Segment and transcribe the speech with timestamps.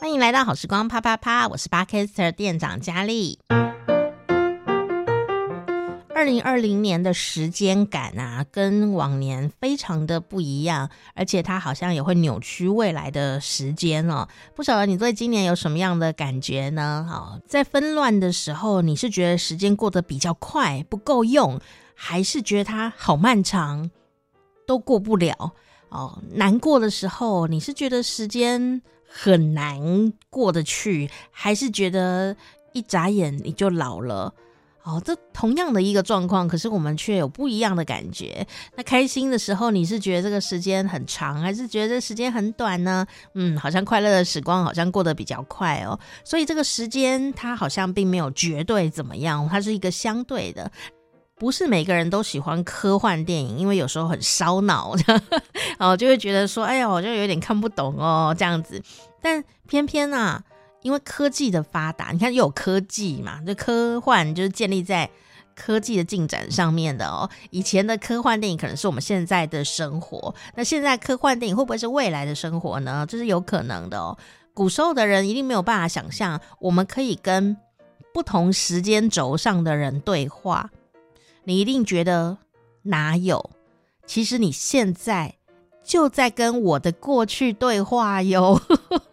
[0.00, 3.38] 欢迎来到好时光啪啪啪，我是 Podcaster 店长佳丽。
[6.14, 14.26] 二零二零年的时间感啊，跟往年非常的不一样，而且它好像也会扭曲未来的时间哦。
[14.56, 17.06] 不晓得你对今年有什么样的感觉呢？
[17.06, 21.60] 好，在纷乱的时候，你是觉得时间过得比较快，不够用，
[21.94, 23.90] 还是觉得它好漫长，
[24.66, 25.52] 都过不了
[25.90, 26.18] 哦？
[26.32, 32.34] 难过的时候，你是觉得时间很难过得去，还是觉得
[32.72, 34.32] 一眨眼你就老了？
[34.82, 38.46] 哦，这同样的一个状况，可是我们却有不一样的感觉。
[38.74, 43.06] 那开心的时候，你是觉得这个时间很长，还是觉得这时间很短呢？
[43.34, 46.00] 嗯，好像快乐的时光好像过得比较快哦。
[46.24, 50.72] 所以这个时间它好像并没有绝对怎么样，它是一个相对的。
[51.40, 54.94] 不是每个人都喜欢科幻电影，因为有时候很烧脑，
[55.80, 58.80] 哦，就会觉得说，哎呀，我就有点看不懂哦，这样子。
[59.22, 60.44] 但偏偏啊。
[60.82, 65.10] 因为科技的发达，你看又有科技嘛，这科幻就是建立在
[65.54, 67.28] 科技的进展上面的哦。
[67.50, 73.04] 以前的科幻电影可能是我们现在的生活，那现在科幻电影会不会是未来的生活呢？
[73.06, 74.16] 这是有可能的哦。
[74.54, 77.54] 古时候的人一定没有办法想象，我们可以跟
[78.14, 80.70] 不同时间轴上的人对话。
[81.44, 82.38] 你一定觉得
[82.82, 83.50] 哪有？
[84.06, 85.36] 其实你现在
[85.82, 88.60] 就在跟我的过去对话哟。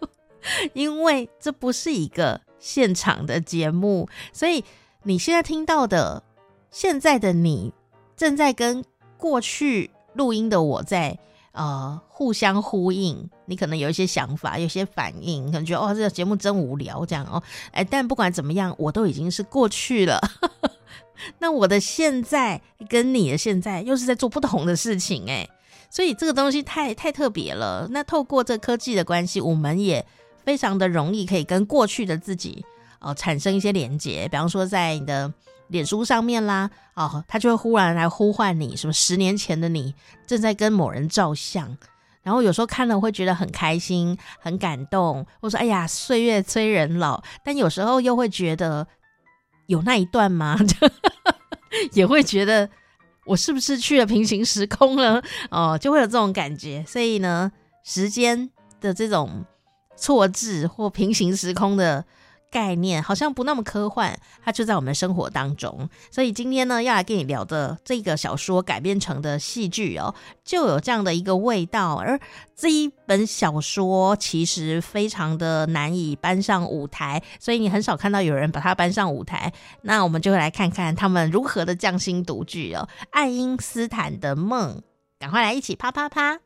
[0.73, 4.63] 因为这不是一个现场的节目，所以
[5.03, 6.23] 你现在听到的，
[6.71, 7.73] 现在的你
[8.15, 8.83] 正在跟
[9.17, 11.19] 过去录音的我在
[11.51, 13.29] 呃互相呼应。
[13.45, 17.41] 你可能有一些想法，有些反应，可能觉得哦，这个节目真无聊这样哦。
[17.71, 20.19] 哎，但不管怎么样，我都已经是过去了。
[21.39, 25.49] 那我的现在跟你的现在又是在做不同的事情哎，
[25.89, 27.87] 所以这个东西太太特别了。
[27.91, 30.05] 那透过这科技的关系，我们也。
[30.47, 32.63] 非常的容易可以跟过去的自己
[33.01, 35.33] 哦产生一些连接，比方说在你的
[35.67, 39.93] 脸书上面啦，哦，他就会忽然来呼唤你，什么十年前的你
[40.25, 41.77] 正在跟某人照相，
[42.23, 48.87] 然后有时候看了会觉得很开心、很感动，或说哎呀岁月催人老，但有时候又会觉得
[49.67, 50.57] 有那一段吗？
[51.93, 52.69] 也会觉得
[53.25, 55.23] 我是不是去了平行时空了？
[55.51, 56.83] 哦，就会有这种感觉。
[56.87, 57.51] 所以呢，
[57.83, 58.49] 时间
[58.81, 59.45] 的这种。
[59.99, 62.05] 错置或平行时空的
[62.49, 65.89] 概念好像不那么科幻，它就在我们生活当中。
[66.11, 70.13] 所以今天呢，要来跟你聊的这个小说改编成的戏剧哦，
[70.43, 71.95] 就有这样的一个味道。
[71.95, 72.19] 而
[72.55, 79.51] 这一本小说其实非常的难以搬上舞台，所以你很少看到有人把它搬上舞台。
[79.81, 84.77] 那我们就会来看看他们如何的匠心独具哦，《爱因斯坦的梦》，
[85.19, 86.39] 赶快来一起啪啪啪！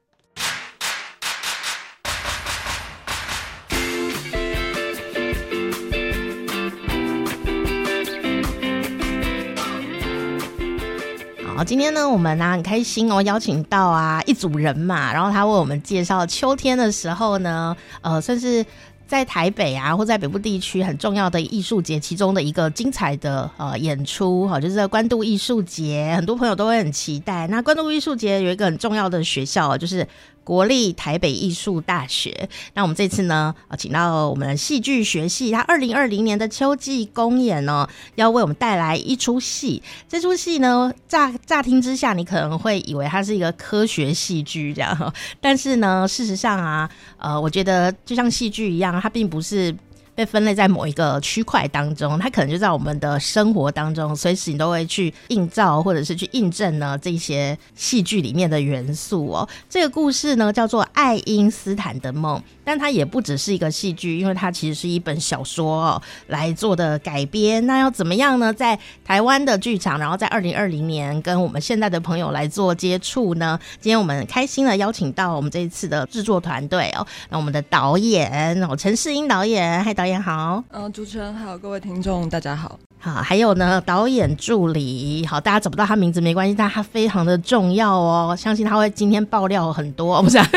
[11.63, 18.65] 今天呢，我们呢、很开心哦，邀请到啊一组人嘛，然后他为我们介绍秋天的时候呢，呃，算是
[19.05, 27.45] 在台北啊或在北部地区很重要的艺术节其中的一个精彩的呃演出，哈，就是在关渡艺术节，很多朋友都会很期待。
[27.47, 30.07] 那关渡艺术节有一个很重要的学校，就是。
[30.43, 39.81] 国立台北艺术大学，那我们这次呢，啊，请到我们的戏剧学系，他二零二零年的秋季公演呢，要为我们带来一出戏。
[40.09, 49.75] 这出戏呢，乍乍听之下，你可能会以为它是一个科学戏剧这样，但是呢，事实上啊，呃，我觉得就像戏剧一样，它并不是。
[50.21, 59.49] 被分类在某一个区块当中，它可能就在我们的生活当中，随时你都会去映照或者是去印证呢这些戏剧里面的元素哦。
[59.67, 67.65] 这个故事呢叫做《爱因斯坦的梦》，但它也不只是一个戏剧，因为它其实是一本小说哦来做的改编。
[67.65, 68.53] 那要怎么样呢？
[68.53, 73.59] 在台湾的剧场，然后在二零二零年跟我们现在的朋友来做接触呢？
[73.79, 90.47] 今天我们开心的邀请到我们这一次的制作团队哦，那我们的导演哦陈世英导演，嗨导演好，嗯，主持人好，各位听众大家好，好，还有呢，导演助理，好，大家找不到他名字没关系，但他非常的重要哦，相信他会今天爆料很多，不是、 啊，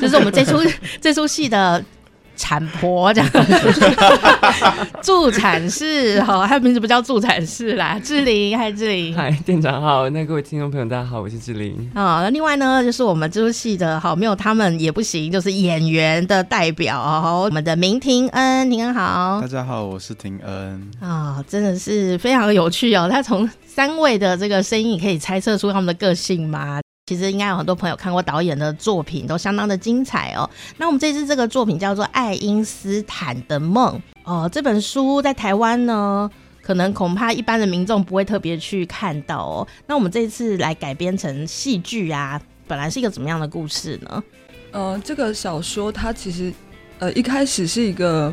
[0.00, 0.58] 就是我们这出
[1.00, 1.82] 这出戏的。
[2.42, 3.30] 产婆这样，
[5.00, 11.88] 助产士哈，他的名字不叫助产士啦，志玲，嗨，志玲，嗨，店长好，那各位听众朋友大家好，我是志玲。
[11.94, 17.00] 啊， 那另外呢，就是我们这出戏的好，没有他们也不行，就是演员的代表，
[17.44, 20.90] 我们的明廷恩，廷恩好，大家好，我是廷恩。
[21.00, 26.81] 啊，真的是非常有趣哦，他从三位的这个声音可以猜测出他们的个性吗？
[27.06, 30.48] 其实应该有很多朋友看过导演的作品，都相当的精彩哦。
[30.76, 34.00] 那我们这次这个作品叫做《爱因斯坦的梦》
[34.30, 36.30] 哦，这本书在台湾呢，
[36.62, 39.66] 可能恐怕一般的民众不会特别去看到哦。
[39.88, 44.22] 那我们这次来改编成戏剧啊，本来是一个怎么样的故事呢？
[44.70, 46.52] 呃，这个小说它其实
[47.00, 48.32] 呃一开始是一个。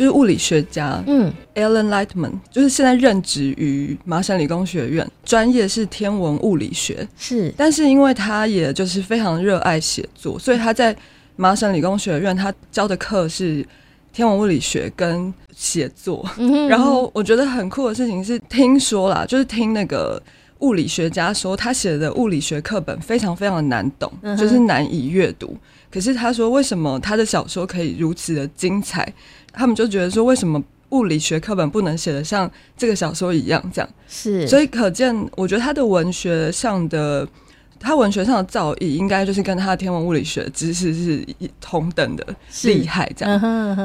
[0.00, 7.52] 就是物理学家，嗯，Alan Lightman，就是现在任职于麻省理工学院，专业是天文物理学，是。
[7.54, 10.96] 但是因为他也就是非常热爱写作，所以他在
[11.36, 13.62] 麻省理工学院他教的课是
[14.10, 16.26] 天文物理学跟写作。
[16.66, 20.18] 然后我觉得很酷的事情是，听说啦，就是听那个
[20.60, 25.54] 物理学家说，他写的物理学课本非常非常的难懂，嗯、就是难以阅读。
[25.92, 29.12] 可是他说，为什么他的小说可以如此的精彩？
[29.52, 33.88] 他们就觉得说，为什么物理学课本不能写得像这个小说一样这样？
[34.08, 37.26] 是，所以可见，我觉得他的文学上的，
[37.78, 41.24] 他文学上的造诣，应该就是跟他的天文物理学知识是
[41.60, 42.26] 同等的
[42.64, 43.40] 厉害这样。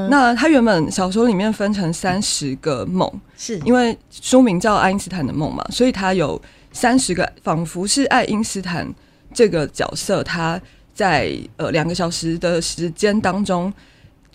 [0.10, 3.08] 那他原本小说里面分成三十个梦，
[3.38, 6.42] 是因为书名叫爱因斯坦的梦嘛，所以他有
[6.72, 8.92] 三十个，仿佛是爱因斯坦
[9.32, 10.60] 这个角色，他
[10.94, 13.72] 在呃两个小时的时间当中。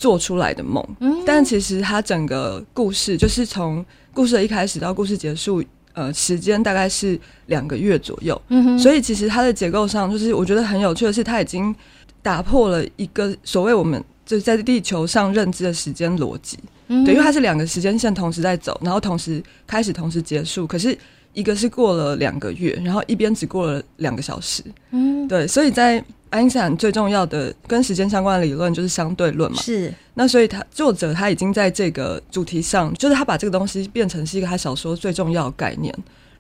[0.00, 0.82] 做出来的梦，
[1.26, 5.62] 但其实它整个故事就是从故事的一开始到故事结束，
[5.92, 8.40] 呃，时间大概是两个月左右。
[8.48, 11.74] 嗯哼，所以其实它的结构上，就是我觉得很有趣的是，它已经
[12.22, 16.58] 打破了一个所谓我们就是在地球上认知的时间逻辑。
[16.88, 20.66] 嗯，对，因为它是两个时间线同时在走，然后同时开始，同时结束。
[20.66, 20.96] 可是
[21.34, 24.64] 一个是过了两个月，然后一边只过了两个小时。
[24.92, 26.02] 嗯，对，所以在。
[26.30, 29.60] 爱因斯坦最重要的跟时间相关的理论就是相对论嘛。
[29.60, 29.92] 是。
[30.14, 35.94] 那所以他作者他已经在这个主题上，就是他把这个东西变成是一个他小说最重要的概念。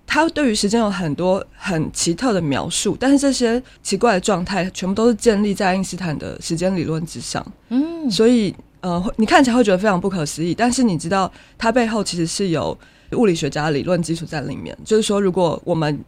[0.06, 7.44] 他对于时间有很多很奇特的描述，但是这些奇怪的状态全部都是建立在爱因斯坦的时间理论之上。
[7.68, 8.10] 嗯。
[8.10, 12.76] 所以呃，你看起来会觉得非常不可思议，但是你知道它背后其实是有
[13.12, 14.76] 物理学家的理论基础在里面。
[14.84, 16.02] 就是说，如果我们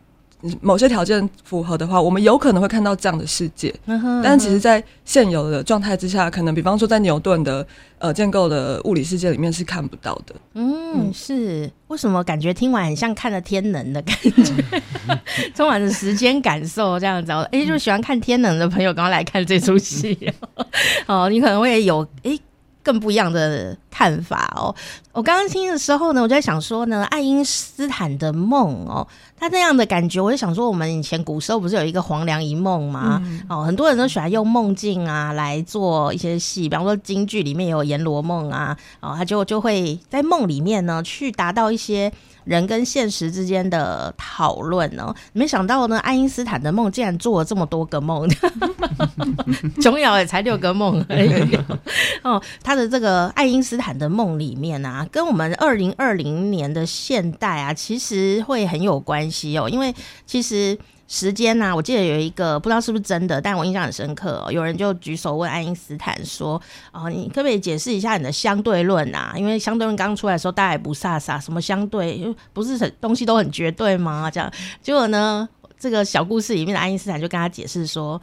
[0.60, 3.74] 某些条件符合的话，我们有可能会看到这样的世界。
[3.86, 7.66] 嗯哼，但其实，在现有的状态之下，可能比方说在牛顿的
[7.98, 10.34] 呃建构的物理世界里面是看不到的。
[10.54, 12.22] 嗯，嗯是为什么？
[12.24, 14.64] 感觉听完很像看了天能的感觉，
[15.54, 17.30] 充满着时间感受这样子。
[17.30, 20.32] 哎、欸，就喜欢看天能的朋友，刚刚来看这出戏
[21.06, 22.30] 哦，你可能会有哎。
[22.30, 22.40] 欸
[22.84, 24.74] 更不一样的看法哦。
[25.12, 29.06] 我刚刚听的时候呢，我就在想说呢，爱因斯坦的梦哦，
[29.38, 33.20] 他那样的感觉，我就想说，我们以前古时候不是有一个黄粱一梦吗？
[33.24, 42.10] 嗯、哦，很多人都喜欢用梦境啊来做一些戏，比方说京剧里面有阎罗梦啊，哦，他就就会在梦里面呢去达到一些。
[42.44, 45.14] 人跟现实之间的讨论呢？
[45.32, 48.28] 没想到呢，爱因斯坦的梦竟然做了这么多个梦，
[49.80, 51.56] 琼瑶也才六个梦而已。
[52.24, 59.94] 哦，他的这个爱因斯的梦里面啊，跟我们二零二零年的现代啊，其实会很有关系哦，因为
[60.26, 60.78] 其实。
[61.08, 64.50] 时间呐、啊，我记得有一个不知道是不是真的，但我印象很深刻、哦。
[64.50, 66.58] 有人就举手问爱因斯坦说
[66.90, 69.34] ：“哦，你可不可以解释一下你的相对论啊？
[69.36, 74.30] 因为相对论刚出来的时候，大家也不傻傻，什么相对不是很东西都很绝对吗？
[74.30, 74.50] 这样
[74.80, 75.46] 结果呢，
[75.78, 78.18] 这个小故事里面的爱因斯坦就跟他解释说：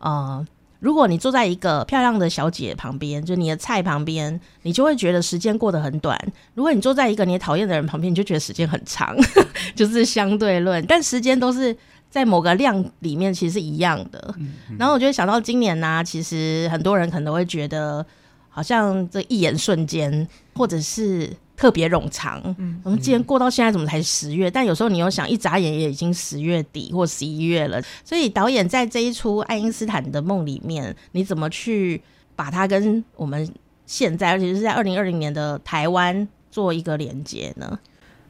[0.00, 0.44] 呃，
[0.84, 6.14] 如果你坐在一个漂亮的小姐旁边，就你的菜旁边，你就会觉得时间过得很短；
[6.54, 9.16] 如果你坐在一个你讨厌的人旁边，你就觉得时间很长，
[9.74, 10.84] 就是相对论。
[10.86, 11.74] 但时间都是。”
[12.14, 14.32] 在某个量里面其实是一样的，
[14.78, 18.06] 然后我就想到今年呢、啊，其实很多人可能会觉得
[18.48, 22.42] 好像这一眼瞬间，或者是特别冗长。
[22.82, 24.50] 我们既然过到现在怎么才十月？
[24.50, 27.82] 但有时候你又想，一眨眼也已经十月底或十一月了。
[28.04, 32.00] 所以导演在这一出爱因斯坦的梦里面，你怎么去
[32.36, 33.48] 把它跟我们
[33.86, 37.78] 现在，而且是在二零二零年的台湾做一个连接呢？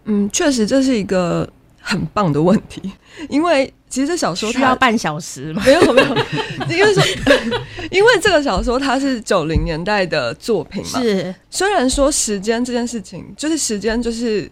[0.04, 1.48] 嗯，确实这是一个。
[1.86, 2.80] 很棒的问题，
[3.28, 5.62] 因为其实这小说它需要半小时吗？
[5.64, 6.08] 没有没有，
[6.68, 7.02] 因为说，
[7.92, 11.00] 因为这个小说它是九零年代的作品嘛。
[11.00, 14.50] 是，虽然说时间这件事情，就是时间，就是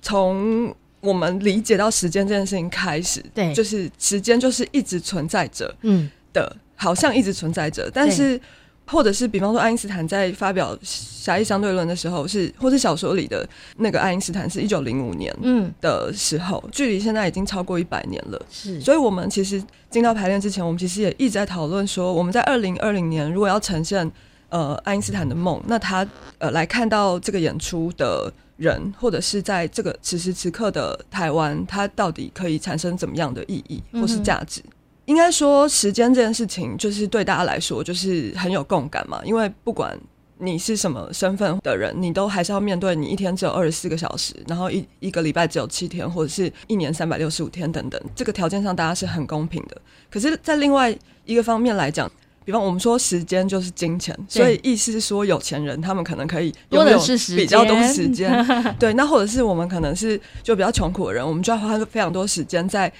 [0.00, 8.40] 从我们理解到时间这件事情开始，对，就是时间就是一直存在着，嗯的，好像一直存在着，但是。
[8.86, 18.40] 或者是比方说，爱因斯坦在发表狭义相对论的时候是，是或是小说里的那个爱因斯坦是一九零五年嗯的时候，嗯、距离现在已经超过一百年了。
[18.50, 24.10] 是，所以我们其实进到排练之前，我们其实也一直在讨论说，我们在二零二零年如果要呈现
[24.48, 26.06] 呃爱因斯坦的梦，那他
[26.38, 34.62] 呃来看到这个演出的人，或者是在这个此时此刻的台湾，它到底可以产生怎么样的意义或是价值？
[35.06, 39.98] 应该说时间这件事情，就是对大家来说就是很有共感嘛，因为不管。
[40.44, 48.02] 你是什么身份的人，你都还是要面对你一天只有二十四个小时，然后一一个礼拜只有七天，或者是一年三百六十五天等等。
[48.12, 49.80] 这个条件上，大家是很公平的。
[50.10, 50.92] 可是，在另外
[51.26, 52.10] 一个方面来讲，
[52.44, 56.98] 比方我们说时间就是金钱，所以意思是说有钱人他们可能可以拥有
[57.36, 58.44] 比较多时间。
[58.80, 62.92] 对，那或者是我们可能是就比较穷苦的人，我们就要花非常多时间在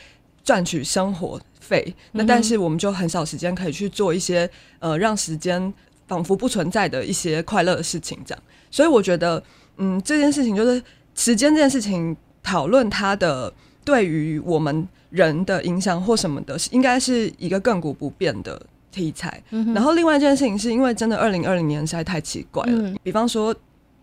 [0.44, 1.94] 赚取生活费。
[2.12, 5.72] 那但是我们就很少时间可以去做一些呃让时间。
[6.08, 9.42] 仿佛不存在的一些快乐的事情，这样，所以我觉得，
[9.78, 10.82] 嗯，这件事情就是
[11.14, 13.50] 时间这件事情，讨论它的
[13.82, 19.42] 对于我们人的影响或什么的，应该是一个亘古不变的题材。
[19.52, 23.54] 嗯、然后另外一件事情是因为真的二零二零年实在太奇怪了，嗯、比方说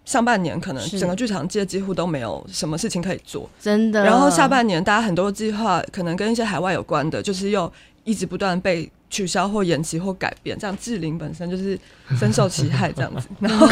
[0.09, 4.03] 上半年可能整个剧场界几乎都没有什么事情可以做，真的。
[4.03, 7.71] 然后下半年大家很多计划可能跟一些海外有关的，就是又
[8.03, 8.89] 一直不断被。
[9.11, 11.75] 取消或延期或改变，这样志玲本身就是
[12.19, 13.27] 深受其害，这样子。
[13.41, 13.67] 然后，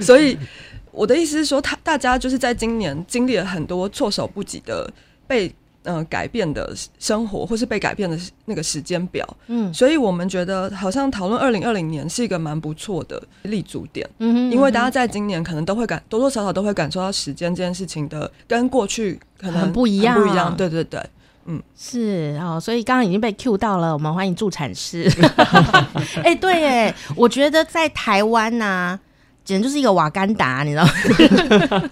[0.00, 0.36] 所以
[0.90, 4.86] 我的意思是说，他大家就是在今年经历了很多措手不及的
[5.26, 5.50] 被
[5.84, 9.26] 呃改变的生活，或是被改变的那个时间表。
[9.46, 14.08] 嗯，所以我们觉得好像讨论二零二零年是一个蛮不错的立足点。
[14.18, 20.56] 嗯哼，因为大家在今年可能都会感多多少少都会感受到时间这件事情的跟过去可能很不一样，不一样。
[20.56, 21.00] 对对对。
[21.44, 25.10] 嗯，是哦，所以刚刚已经被 cue 到了，我们欢迎助产师。
[26.22, 29.00] 哎、欸，对，哎，我觉得在台湾呐、啊。
[29.44, 30.90] 简直就是一个瓦干达，你知道吗？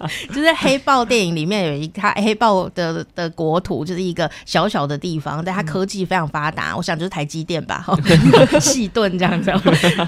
[0.33, 6.75] 就是黑豹电影里面有一个黑豹的的国土，就是一个小小的地方，但它科技非常发达。
[6.75, 7.97] 我想就是台积电吧，哈，
[8.59, 9.51] 细盾这样子。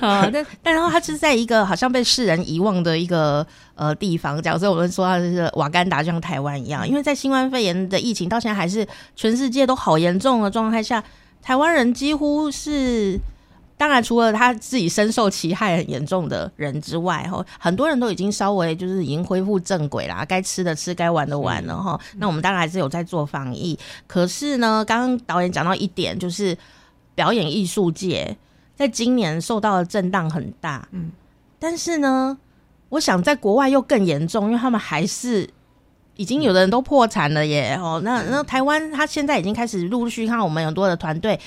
[0.01, 3.45] 啊， 但但然后它是在一个好像被世人遗忘的一个
[3.75, 11.03] 呃地方，假如说我们说它是瓦干达，就像台湾一样，因为在新冠肺炎的疫情到现在还是全世界都好严重的状态下，
[11.41, 13.19] 台湾人几乎是。
[13.83, 21.99] 当然，除了他自己深受其害很严重的人之外，哈，很多人都已经稍微就是已经恢复正轨啦，该吃的吃，该玩的玩了，哈。
[22.15, 26.57] 那我们当然还是有在做防疫，可是呢，刚刚导演讲到一点，就是
[27.13, 28.37] 表演艺术界
[28.73, 31.11] 在今年受到的震荡很大，嗯，
[31.59, 32.37] 但是呢，
[32.87, 35.49] 我想在国外又更严重，因为他们还是
[36.15, 41.37] 已经有的人都破产了耶，哦，那那台湾他现在已经开始陆续看我们很多的团队。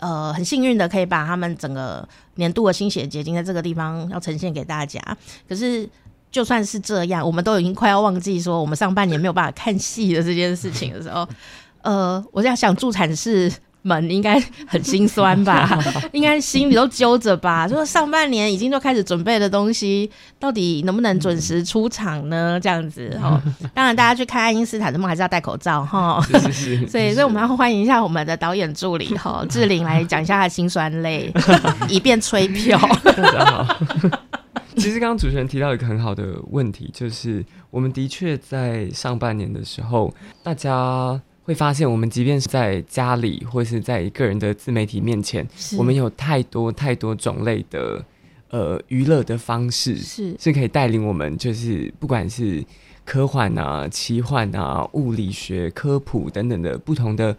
[0.00, 5.00] 呃，很幸运的可以把他们整个年度的心血结晶在这个地方要呈现给大家。
[5.48, 5.88] 可是
[6.30, 11.28] 就算是这样，我们都已经快要忘记说我们上半年没有办法看戏的这件事情的时候，
[11.82, 15.78] 呃，我在想助产士们应该很心酸吧，
[16.12, 17.66] 应该心里都揪着吧。
[17.66, 22.58] 就是上半年已经都开始准备的东西，到底能不能准时出场呢？
[22.60, 23.40] 这样子哈。
[23.74, 26.20] 当然，大家去看爱因斯坦的梦还是要戴口罩哈。
[26.22, 26.86] 是是是。
[26.88, 31.32] 所以，所以我们要欢迎一下我们的导演助理哈 志玲来讲一下他的辛酸泪，
[31.88, 32.78] 以便吹票。
[33.04, 33.76] 大家好
[34.76, 41.20] 其实刚刚主持人提到一个很好的问题，就是我们的确在上半年的时候，大家。
[41.50, 45.44] 会发现，我们即便是在家里，或是在个人的自媒体面前，
[45.76, 48.04] 我们有太多太多种类的
[48.50, 52.64] 呃娱乐的方式，是是可以带领我们，就是不管是
[53.04, 57.36] 科幻啊、奇幻啊、物理学、科普等等的不同的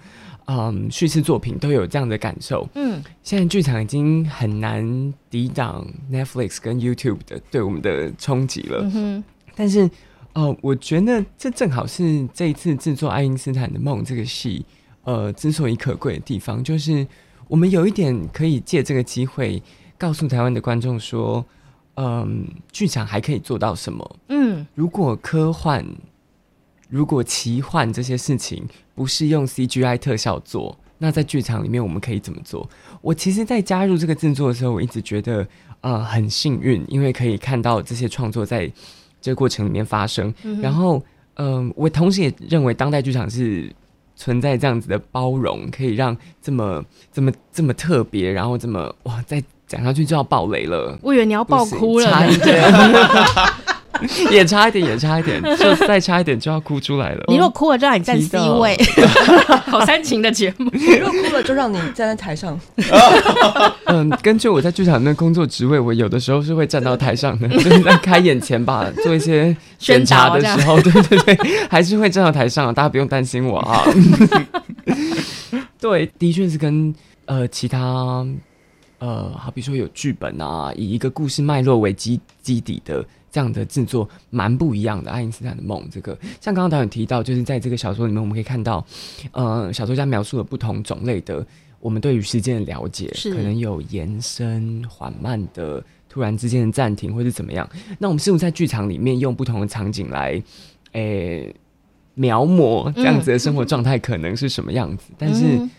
[0.48, 2.68] 嗯叙事作品，都有这样的感受。
[2.76, 8.80] 嗯，现在剧场已经很难抵挡 Netflix 跟 YouTube 的对我们的冲击了。
[8.82, 9.24] 嗯哼，
[9.56, 9.90] 但是。
[10.34, 14.66] 哦、呃，我觉得这正好是这一次制作《爱因斯坦的梦》这个戏，
[15.04, 17.06] 呃，之所以可贵的地方，就是
[17.50, 19.62] 我们有一点可以借这个机会
[19.98, 21.44] 告诉台湾的观众说，
[21.96, 22.28] 嗯、呃，
[22.72, 24.16] 剧场还可以做到什么？
[24.30, 25.86] 嗯，如果科幻、
[26.88, 32.70] 如果奇幻这些事情不是用 CGI 特效做，那在剧场里面我们可以怎么做？
[33.02, 35.46] 我其实，在加入这个制作的时候，我一直觉得，
[35.82, 38.72] 呃，很幸运，因为可以看到这些创作在。
[39.22, 41.02] 这个过程里面发生，嗯、然后，
[41.36, 43.72] 嗯、呃，我同时也认为当代剧场是
[44.16, 50.98] 存在这样子的包容，可以让这么、这么、这么特别，然后这么哇，再讲下去就要爆雷了。
[51.02, 52.62] 我以为你要爆哭了，差一点。
[54.32, 57.24] 也差一点，也差一点， 就再差一点就要哭出来了。
[57.28, 58.78] 你如果哭了，就让你站 C 位，
[59.68, 60.70] 好煽情的节目。
[60.74, 62.60] 你如果哭了，就让你站在台上。
[63.86, 71.38] 嗯，根据我在剧场里面工作职位，我有的时候是会站到台上的，就是在开演前吧，做一些检查的时候，对对对，
[71.70, 73.84] 还是会站到台上，大家不用担心我啊。
[75.80, 76.94] 对，的确是跟
[77.26, 78.26] 呃其他
[79.00, 83.04] 呃，好比说有剧本啊，以一个故事脉络为基基底的。
[83.32, 88.86] 这样的制作蛮不一样的，《爱因斯坦的梦》这个，像刚刚导演提到，就是在这个小说里面，我们可以看到，
[89.32, 91.46] 呃，小说家描述了不同种类的
[91.80, 97.68] 我们对于时间的了解，可能有延伸、缓慢的、突然之间的暂停，或是怎么样。
[97.98, 100.32] 那我们是不是在剧场里面用不同的场景来，
[100.92, 101.56] 诶、欸，
[102.14, 105.06] 描摹这样子的生活状态可能是什么样子？
[105.10, 105.70] 嗯、但是，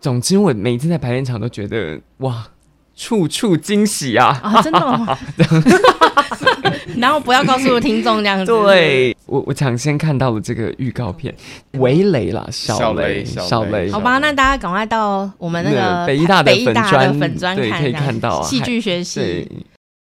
[0.00, 2.48] 总之，我每一次在排练场都觉得，哇，
[2.96, 4.38] 处处惊喜啊！
[4.42, 5.18] 啊，真的吗？
[6.96, 8.44] 然后不要告诉听众这样子。
[8.46, 11.34] 对，我我抢先看到了这个预告片，
[11.72, 13.90] 微雷啦，小雷，小雷。
[13.90, 19.20] 好吧，那大家赶快到我们那个北艺大的粉专，粉专看，可以看到戏剧学习。
[19.20, 19.48] 对，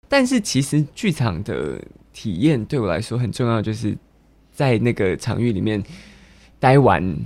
[0.08, 1.80] 但是其实剧场的
[2.12, 3.96] 体验对我来说很重要，就是
[4.52, 5.82] 在那个场域里面
[6.60, 7.16] 待完。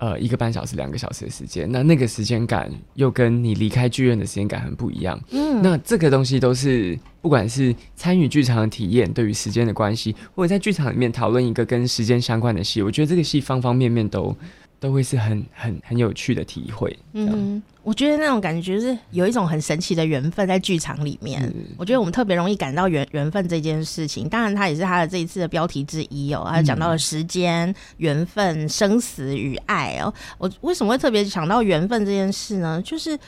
[0.00, 5.20] 呃，一个半小时、两个小时的时间，那那个时间感又跟你离开剧院的时间感很不一样。
[5.30, 14.34] 嗯，那这个东西都是不管是参与剧场的体验，对于时间的关系，或者在剧场里面讨论一个跟时间相关的戏，我觉得这个戏方方面面都。
[14.80, 16.98] 都会是很很很有趣的体会。
[17.12, 21.42] 嗯，我觉得那种感觉是有一种很神奇的缘分在剧场里面。
[21.44, 24.26] 嗯、我觉得我们特别容易感到缘缘分这件事情。
[24.26, 26.48] 当然，它也是他的这一次的标题之一哦。
[26.50, 30.12] 他讲到了时间、缘分、生死与爱哦。
[30.38, 32.80] 我为什么会特别想到缘分这件事呢？
[32.82, 33.18] 就是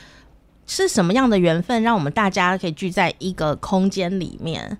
[0.65, 4.75] 是什么样的缘分，让我们大家可以聚在一个空间里面？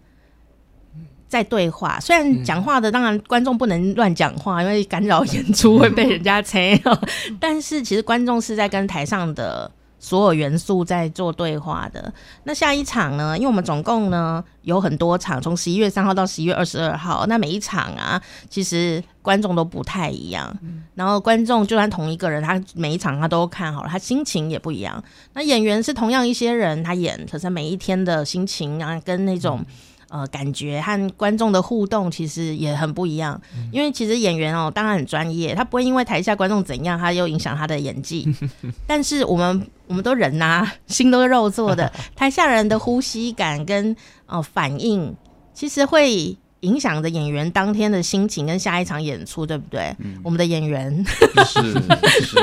[1.34, 6.80] 在对话，虽然讲话的当然观众不能乱讲话，因为干扰演出会被人家催。
[7.42, 12.14] 但是其实观众是在跟台上的所有元素在做对话的。
[12.44, 13.36] 那下一场呢？
[13.36, 17.26] 因为我们总共呢有很多场，从十一月三号到十一月二十二号。
[17.26, 20.56] 那每一场啊，其实观众都不太一样。
[20.94, 25.04] 然后观众就算同一个人，他每一场他都看好了，他心情也不一样。
[25.34, 29.66] 那演员是同样一些人，他演，可是每一天的心情啊，跟那种。
[30.14, 38.32] 呃，感觉和观众的互动其实也很不一样，嗯、因为其实演员哦，当然很专业，他不会因为台下观众怎样，他又影响他的演技。
[38.86, 43.96] 但是我们我们都人呐、啊， 心都是肉做的， 台下人的呼吸感跟
[44.28, 45.16] 呃反应，
[45.56, 46.38] 其实会。
[46.64, 49.96] 影响着演员当天的心情跟下一场演出，对不对？
[50.00, 51.06] 嗯、我们的演员
[51.46, 51.74] 是
[52.22, 52.38] 是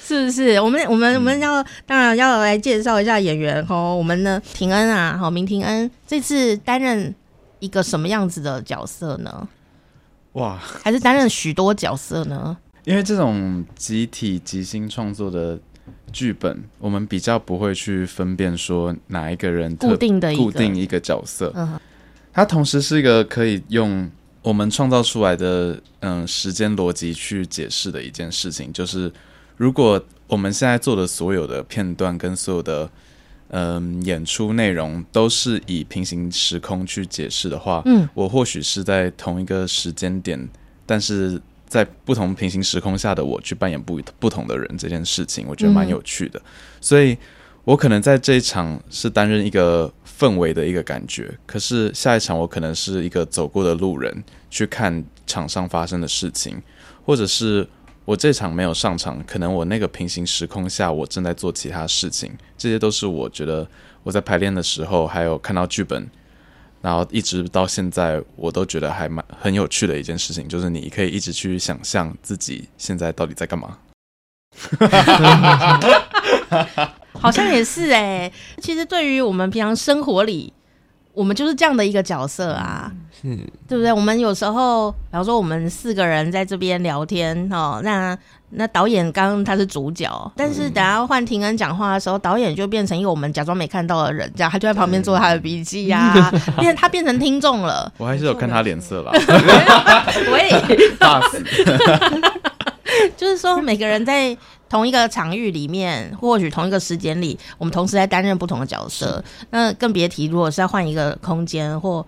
[0.00, 0.60] 是不是？
[0.60, 3.96] 我们我们我们要、嗯、当然要来介绍一下演员哦。
[3.96, 7.14] 我们的廷恩啊，好，明廷恩这次担任
[7.58, 9.48] 一个什么样子的角色呢？
[10.34, 12.56] 哇，还是担任许多角色呢？
[12.84, 15.58] 因为这种集体即兴创作的
[16.12, 21.52] 剧本，我们比较不会去分辨说哪一个人固定的固定一个角色。
[21.56, 21.80] 嗯
[22.32, 24.08] 它同时是一个可以用
[24.42, 29.12] 我们创造出来的嗯时间逻辑去解释的一件事情，就是
[29.56, 32.88] 如果我们现在做的所有的片段跟所有的
[33.48, 40.48] 嗯演出内容都是以平行时空去解释的话，嗯，我或许是在同一个时间点，
[40.86, 46.40] 但是在不同平行时空下的我去扮演不不同的人这件事情，我觉得蛮有趣的，
[46.80, 47.18] 所以。
[47.68, 56.62] 我可能在这一场是担任一个氛围的一个感觉，可是下一场我可能是一个走过的路人，去看场上发生的事情，
[57.04, 57.68] 或者是
[58.06, 63.68] 我这场没有上场，可能我那个平行时空下我正在做其他事情，这些都是我觉得
[64.02, 66.08] 我在排练的时候，还有看到剧本，
[66.80, 73.76] 然后一直到现在，我都觉得还蛮很有趣的一件事情，就是你可以一直去想象自己现在到底在干嘛。
[77.20, 80.52] 好像也是哎、欸，其实对于我们平常生活里，
[81.12, 83.92] 我们就是这样的一个角色啊，是，对不对？
[83.92, 88.16] 我们有时候，比方说我们四个人在这边聊天哦，那
[88.50, 97.92] 那导演刚刚他是主角，但是等下换婷恩讲话的时候，导演就变成一个我们假装没看到的人，这样他就在旁边做他的笔记呀、啊， 变他变成听众了。
[97.98, 99.12] 我还是有看他脸色吧，
[100.30, 101.44] 我也 怕死。
[103.16, 104.36] 就是说，每个人在
[104.68, 109.22] 同一个场域里面，或许同一个时间里，我们同时在担任不同的角色。
[109.50, 112.04] 那更别提，如果是要换一个空间或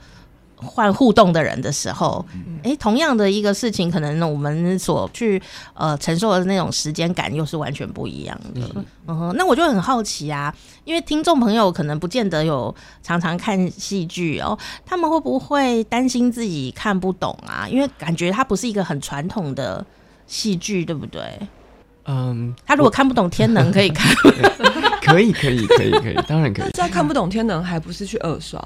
[0.56, 2.22] 换互动的人的时候，
[2.62, 5.40] 哎、欸，同样的一个事情，可能我们所去
[5.72, 8.60] 呃承受的那种时间感又是完全不一样的。
[9.06, 17.66] 嗯哼，那我就很好奇啊，因为听众朋友可能不见得有常常看戏剧哦，他们会不会担心自己看不懂啊？
[17.66, 19.82] 因为感觉它不是一个很传统的。
[20.30, 21.20] 戏剧对不对？
[22.06, 24.14] 嗯，他如果看不懂天能，可以看。
[25.02, 26.70] 可以，可以，可以，可以，当然可以。
[26.70, 28.62] 再看不懂天能，还不是去二刷？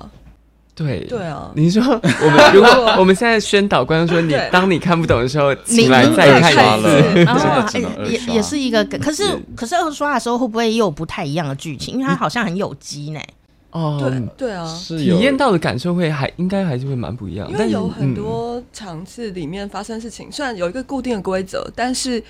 [0.74, 1.50] 对，对啊。
[1.54, 7.24] 你说，我们如果我们现在宣导观众说，你当你看不懂的时候，请来再看一次。
[7.24, 7.66] 然后
[8.04, 9.24] 也也是一个，可是
[9.56, 11.94] 可是二刷的时候会不会又有不太一样的剧情？
[11.94, 13.20] 因为它好像很有机呢。
[13.74, 22.22] 哦，对对啊，体验到的感受会还应该还是会蛮不一样，因为有很多场次里面发生事情，虽然有一个固定的规则，但是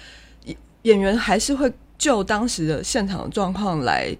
[0.85, 4.17] 演员还是会就当时的现场状况来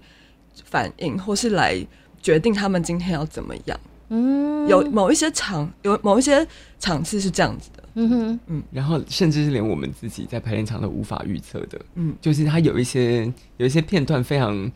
[0.65, 1.75] 反应，或是来
[2.21, 3.79] 决定他们今天要怎么样。
[4.09, 6.45] 嗯，有某一些场，有某一些
[6.79, 7.83] 场次是这样子的。
[7.95, 11.81] 嗯哼，嗯，然后甚至是连我们自己在排练场都无法预测的。
[11.95, 14.71] 嗯，就是他有一些有一些片段非常。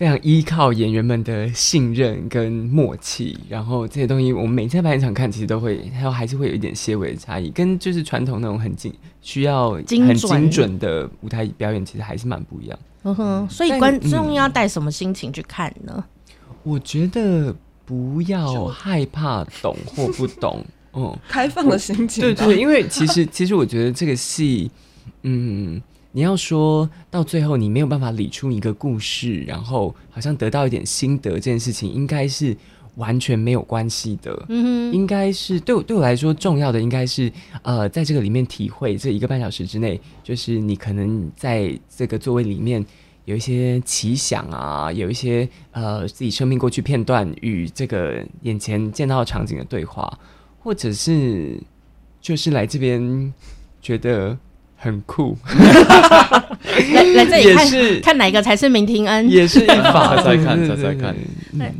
[0.00, 12.78] 非常依靠演员们的信任跟默契，然后这些东西我们每次在排练场看，其实都会，还有还是会有一点些微的差异，跟就是传统那种很精需要很精准的舞台表演，其实还是蛮不一样。
[13.02, 16.02] 嗯哼，所以观众要带什么心情去看呢？
[16.62, 22.22] 我觉得不要害怕懂或不懂，嗯， 开放的心情。
[22.22, 24.70] 对，对对，因为其实其实我觉得这个戏，
[25.24, 25.78] 嗯。
[26.12, 32.56] 你要说到最后，你没有办法理出一个故事，然后好像得到一点心得，这件事情应该是
[32.96, 34.46] 完全没有关系的。
[34.48, 37.30] 嗯哼，应该是对我对我来说重要的，应该是
[37.62, 42.84] 呃，在这个里面体会这一个半小时之内，就是你可能在这个座位里面
[43.26, 50.18] 有一些奇想啊，有一些呃自己生命过去片段与这个眼前见到的场景的对话，
[50.58, 51.56] 或者是
[52.20, 53.32] 就是来这边
[53.80, 54.36] 觉得。
[54.82, 61.14] 很酷， 来来这里看是看哪一个才是明廷恩，也是一法再看再再看。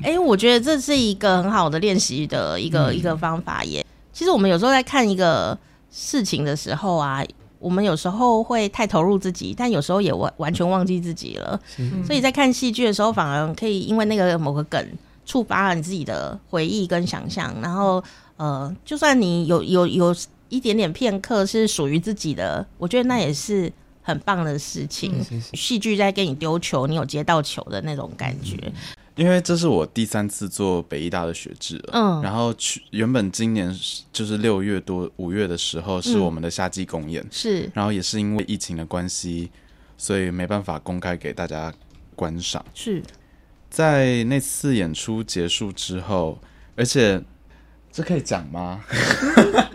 [0.02, 3.82] 哎、欸，我觉得这是一个很好的练习的一个、嗯、一个方法耶。
[4.12, 5.58] 其实我们有时候在看一个
[5.90, 7.24] 事情的时候啊，
[7.58, 11.58] 我们有时候会太投入自己，但有时候也完完全忘记自己了。
[11.78, 14.86] 嗯、所以在看戏剧的时候，反而可以因为那个某个梗
[15.24, 18.04] 触发了你自己的回忆跟想象，然后
[18.36, 20.14] 呃，就算你有有有。
[20.50, 25.14] 有一点点片刻是属于自己的，我觉得那也是很棒的事情。
[25.54, 28.56] 戏剧在给你丢球，你有接到球的那种感觉。
[29.16, 33.74] 因为这是我第三次做北医大的学制了，嗯，然后去原本今年
[34.12, 39.50] 就是六月多五月的时候是我们的夏季公演，是、嗯，然后也是因为疫情的关系，
[39.98, 41.72] 所以没办法公开给大家
[42.16, 42.64] 观赏。
[42.74, 43.02] 是
[43.68, 46.38] 在那次演出结束之后，
[46.74, 47.22] 而且
[47.92, 48.82] 这可以讲吗？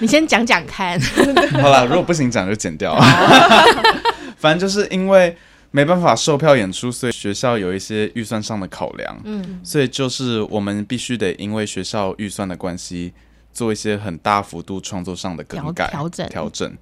[0.00, 0.98] 你先讲讲看。
[1.60, 2.98] 好啦，如果不行讲就剪掉。
[4.36, 5.36] 反正就是因为
[5.70, 9.20] 没办法售票演出，所以学校有一些预算上的考量。
[9.24, 13.12] 嗯，所以就是我们必须得因为学校预算的关系，
[13.52, 16.74] 做一些很大幅度创作上的更改调整调整。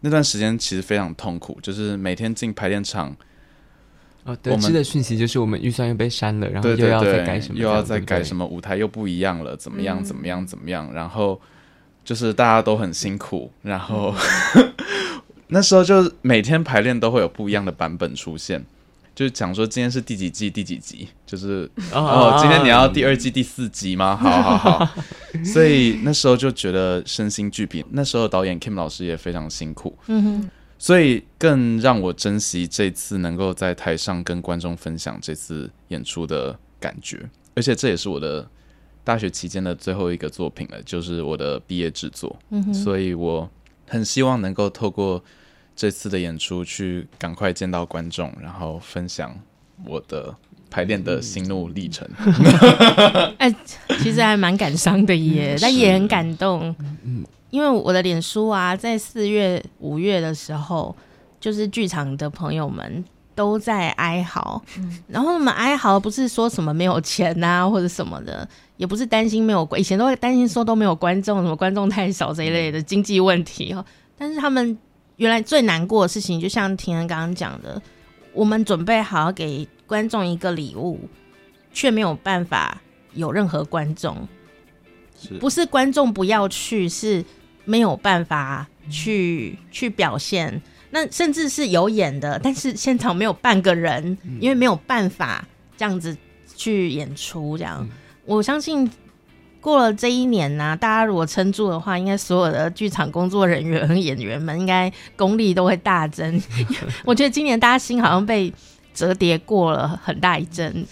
[0.00, 3.14] 那段时间其实非常痛苦，就是每天进排练场。
[4.24, 10.02] 哦，得知的讯息就是我们预算又被删了，然后又要再改什么，又要再改什么，舞台又不一样了，怎么样？
[10.02, 10.44] 怎么样？
[10.44, 10.90] 怎么样？
[10.92, 11.40] 然后。
[12.04, 14.14] 就是大家都很辛苦，然后
[15.48, 18.64] 那时候就每天排练都会有不一样的版本出现，
[19.14, 24.16] 就是讲说今天是第几季第几集，就是哦，今天你要第二季第四集吗？
[24.16, 24.88] 好好好，
[25.44, 27.84] 所以那时候就觉得身心俱疲。
[27.90, 38.48] 那时候导演 Kim 老师也非常辛苦，嗯哼，所以更让我珍惜这次能够在台上跟观众分享这次演出的感觉，而且这也是我的。
[39.10, 43.50] 大学期间的最后一个作品了，就是我的毕业制作，嗯哼，所以我
[43.88, 45.20] 很希望能够透过
[45.74, 49.36] 这次的演出去赶快见到观众，然后分享
[49.84, 50.32] 我的
[50.70, 52.08] 排练的心路历程。
[53.38, 53.56] 哎、嗯
[53.88, 56.72] 欸，其实还蛮感伤的耶， 但也很感动。
[57.04, 60.94] 嗯，因为我的脸书啊，在四月、五月的时候，
[61.40, 63.04] 就是剧场的朋友们。
[63.32, 64.62] 都在哀嚎，
[65.08, 68.46] 然后他们哀嚎不是说什么没有钱啊或者什么的，
[68.80, 73.84] 也不是担心没有，以前都会担心说都没有观众，什么观众太少这一类的经济问题哈。
[74.16, 74.78] 但是他们
[75.16, 77.80] 原来最难过的事情，就像婷恩刚刚讲的，
[78.32, 80.98] 我们准备好给观众一个礼物，
[81.74, 82.80] 却没有办法
[83.12, 84.26] 有任何观众，
[85.38, 87.22] 不是观众不要去，是
[87.66, 90.62] 没有办法去去表现。
[90.90, 96.16] 那甚至是有演的，但是现场没有半个人，因为没有办法这样子
[96.56, 97.58] 去演出。
[97.58, 97.90] 这样，嗯、
[98.36, 98.88] 我相信
[99.60, 106.40] 过了这一年呢、啊，大家如果撑住的话，应该所有的剧场工作人员和演员们应该功力都会大增。
[107.04, 108.52] 我觉得今年大家心好像被
[108.94, 110.86] 折叠过了很大一阵，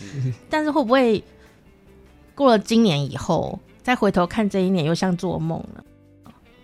[0.51, 1.23] 但是会不会
[2.35, 5.85] 过了今年以后，再回头看这一年，又像做梦了？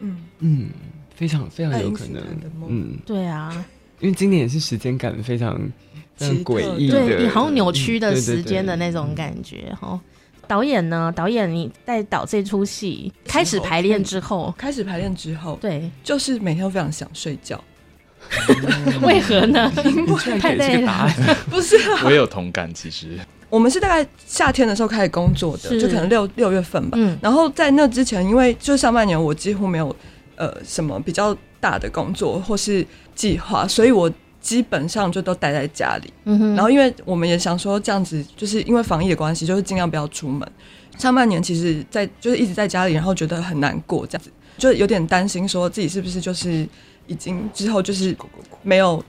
[0.00, 0.24] 嗯。
[0.40, 0.70] 嗯。
[1.14, 2.20] 非常非常有可能，
[2.68, 3.64] 嗯，对啊，
[4.00, 5.56] 因为今年也是时间感非常
[6.16, 9.90] 非常诡异的，对，好扭曲的时间的那种感觉哈。
[9.92, 10.00] 嗯、
[10.46, 11.12] 导演呢？
[11.14, 17.62] 导演你在导这出戏开始排练之后，开始排练之后，对，就是每天都非常想睡觉。
[19.02, 19.72] 为何呢？
[19.84, 21.08] 因为太累了。
[21.50, 22.72] 不是、啊，我也有同感。
[22.72, 23.18] 其实
[23.50, 26.96] 我们是大概夏天的时候开始工作的，就可能六六月份吧。
[26.98, 29.94] 嗯，然后在那之前，因为就上半年我几乎没有。
[30.36, 34.10] 呃，什么比较大的工作或是计划，所以我
[34.44, 36.12] 基本上就都待在家里。
[36.24, 36.54] 嗯哼。
[36.54, 40.46] 然后因为我们也想说这样子，就是因为防疫的关系，就是尽量不要出门。
[40.98, 46.68] 上半年其实在就是一直在家里，然后觉得很难过，这样子就有点担心，说自己是不是就是
[47.06, 48.14] 已经之后就是
[48.62, 49.02] 没有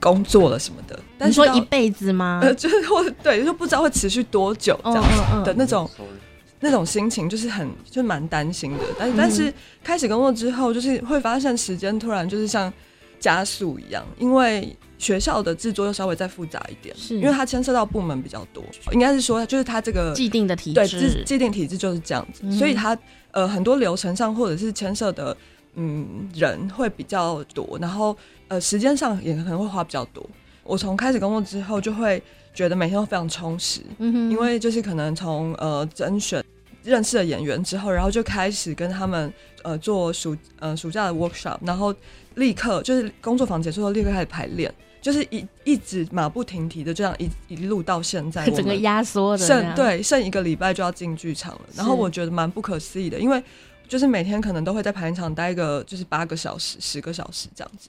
[0.00, 0.98] 工作了什么的。
[1.16, 2.40] 但是说一辈子吗？
[2.42, 5.88] 呃， 就是或对，就不知道会持续多久这样子的那种。
[6.58, 9.52] 那种心情就是很就蛮担心的，但但是
[9.84, 12.72] 开始工作之后，就是会发现时间突然就是像
[13.18, 22.96] 加速一样，因为学校的制作又稍微再复杂一点，是因为它牵涉到部门比较多，应该是说就是它这个既定的体制，对，既既定体制就是这样子，嗯、所以它
[23.30, 25.36] 呃很多流程上或者是牵涉的
[25.74, 28.16] 嗯人会比较多，然后
[28.48, 30.24] 呃时间上也可能会花比较多。
[30.62, 32.22] 我从开始工作之后就会。
[32.56, 36.42] 觉得每天都非常充实，嗯哼，因为就是可能从呃甄选
[36.86, 41.94] 认识了演员之后，然后就开始跟他们呃做暑呃暑假的 workshop，然后
[42.36, 44.72] 立刻就是工作坊结束后立刻开始排练，
[45.02, 53.42] 就是一一直马不停蹄的这样一一路到现在， 整个压缩的剩对剩一个礼拜就要进剧场了，然后我觉得蛮不可思议的，因为
[53.88, 57.88] 就是每天可能都会在排练场待个就是八个小时、十个小时这样子。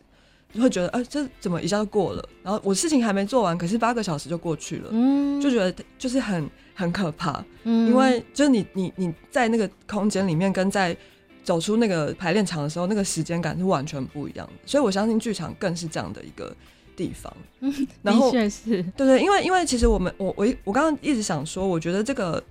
[0.54, 2.30] 就会觉得，哎、呃，这怎么一下就过了？
[2.42, 10.96] 然后我事情还没做完，可是八个小时就过去了，嗯，就觉得就是很很可怕，嗯，因为就是你你你在那个空间里面，跟在
[11.44, 14.54] 走出那个排练场的时候，那个时间感是完全不一样的。
[14.66, 16.56] 所以我相信剧场更是这样的一个
[16.96, 18.50] 地方， 嗯，然后对
[18.96, 22.42] 对，因为因为其实我们我我我刚刚一直想说，我觉得这个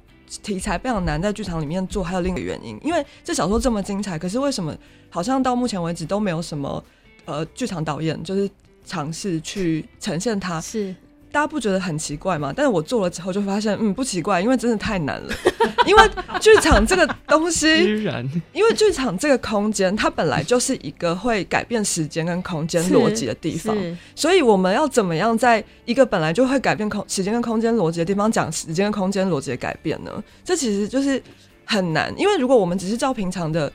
[0.43, 4.77] 题材非常难在剧场里面做，还有另一个原因，因为这小说这么精彩，可是为什么
[5.09, 6.85] 好像到目前为止都没有什么。
[7.27, 8.49] 呃，剧场导演就是
[8.85, 10.95] 尝试去呈现它，是
[11.31, 12.53] 大家不觉得很奇怪吗？
[12.57, 15.35] 但是我做了之后就发现，嗯，不奇怪，因为真的太难了。
[15.87, 16.03] 因为
[16.41, 17.67] 剧场这个东西，
[18.55, 23.77] 因为剧场这个空间，它本来就是一个会改变时间跟空间逻辑的地方，
[24.15, 30.25] 所以我们要怎么样在一个本来就会改变空时间跟空间逻辑的地方讲时间跟空间逻辑的改变呢？
[30.45, 31.23] 这其实就是
[31.65, 33.71] 很难，因为如果我们只是照平常的。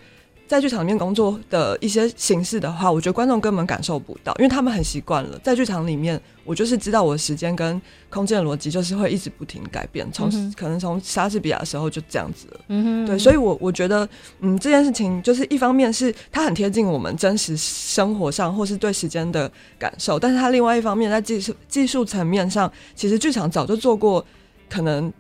[0.52, 6.22] 在剧场里面工作的一些形式的话，我觉得观众根本感受不到，因为他们很习惯了在剧场里面。
[6.44, 12.60] 我就是知道我的时间跟空间的逻辑就是会一直不停改变，从、嗯、可能从莎士比亚的时候就这样子了。
[12.68, 14.10] 嗯哼，对，所以我我觉得，
[14.42, 24.26] 嗯，这件事情就是一方面是它很贴近我们真实生活上或是对时间的感受，但是它另外一方面在技术技术层面上，其实剧场早就做过
[24.68, 25.14] 可能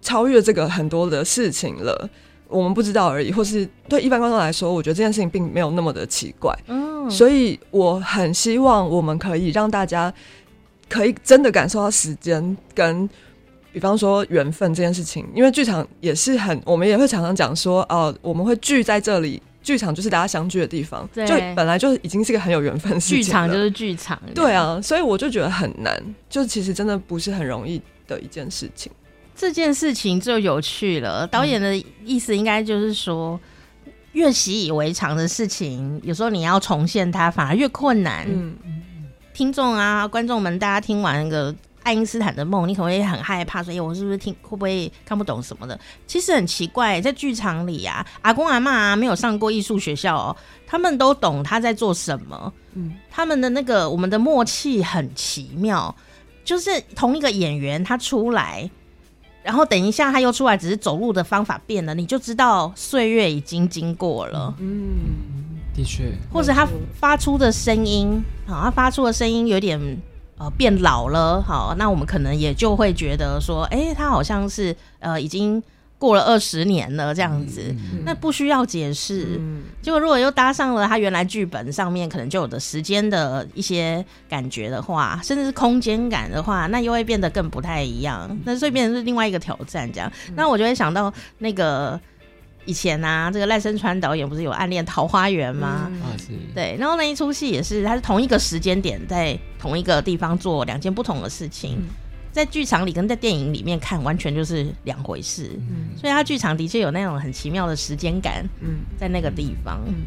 [0.00, 2.08] 超越这个很多的事情了。
[2.50, 6.52] 我们不知道而已，或是对一般观众来说，我觉得这件事情并没有那么的奇怪。
[6.66, 10.12] 嗯，所以我很希望我们可以让大家
[10.88, 13.08] 可以真的感受到时间跟，
[13.72, 15.24] 比方说缘分这件事情。
[15.34, 23.22] 因为剧场也是很，我们也会常常讲说，哦、呃，我们会聚在这里，剧场就是大家相聚的地方，对就本来就已经是一个很有缘分的事情。
[23.22, 28.90] 剧场就是剧场，对啊，所以我就觉得很难，就其实真的不是很容易的一件事情。
[29.40, 31.26] 这件事情就有趣了。
[31.26, 31.74] 导演的
[32.04, 33.40] 意思应该就是说，
[33.86, 38.26] 嗯、越习以为常的事情，有时候你要重现它，反而越困难。
[38.28, 38.54] 嗯，
[39.32, 52.52] 听众啊，观众们，大家听完那个爱因斯坦的梦，你可能会很害怕，说：“哎，我是不是听会不会看不懂什么的？”其实很奇怪，在剧场里啊，阿公阿妈啊，没有上过艺术学校哦，他们都懂他在做什么。
[52.74, 55.96] 嗯，他们的那个我们的默契很奇妙，
[56.44, 58.70] 就是同一个演员他出来。
[59.42, 64.54] 然后等一下，他又出来，只是走路的方法变了，你就知道岁月已经经过了。
[64.58, 64.88] 嗯，
[65.74, 66.12] 的确。
[66.32, 69.80] 或者他发出的声音，好，他发出的声音有点
[70.38, 75.62] 呃变老了，好，那我们可能也就会觉得说，哎，他好像是呃已经。
[76.00, 79.36] 过了二十年了，这样子，嗯、那不需要解释。
[79.38, 88.34] 嗯、结果如果又搭上了他原来剧本上面可能就有的时间的一些感觉的话，甚至是空间感的话，那又会变得更不太一样。
[88.46, 90.10] 那所以变成是另外一个挑战，这样。
[90.28, 92.00] 嗯、那我就会想到那个
[92.64, 95.90] 以前啊，这个赖声川导演不是有《暗恋桃花源》吗？
[95.92, 96.28] 嗯、啊，是。
[96.54, 101.76] 对，然后那一出戏也是，他是同一个时间点在同一个地方做两件不同的事情。
[101.76, 101.88] 嗯
[102.32, 109.80] 在剧场里跟在电影里面看完全就是两回事，嗯，所以他剧场的确有那种很奇妙的时间感，嗯，在那个地方。
[109.84, 110.06] 嗯，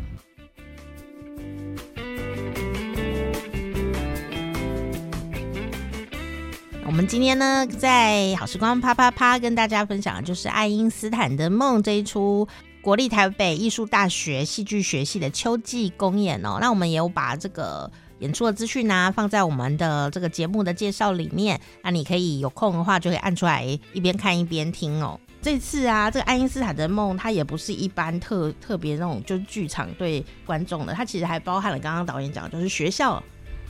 [6.85, 12.47] 我们今天呢，在好时光啪啪啪跟大家分享的就是《爱因斯坦的梦》这一出
[12.81, 16.59] 国立台北艺术大学戏剧学系的秋季公演哦。
[16.61, 17.91] 那我们也有把这个。
[18.23, 25.19] 演出的资讯呢，放在我们的这个节目的介绍里面，那你可以有空的话就可以按出来，一边看一边听哦。
[25.41, 33.21] 这次啊，这个爱因斯坦的梦，它也不是一般特特别那种就是剧场对观众的，它其实还包含了刚刚导演讲的就是学校